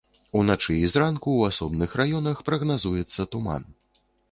[0.37, 3.71] Уначы і зранку ў асобных раёнах прагназуецца туман.